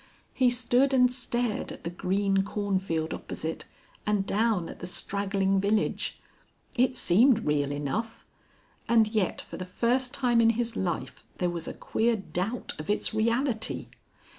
[0.33, 3.65] He stood and stared at the green cornfield opposite,
[4.03, 6.17] and down at the straggling village.
[6.75, 8.25] It seemed real enough.
[8.89, 12.89] And yet for the first time in his life there was a queer doubt of
[12.89, 13.89] its reality.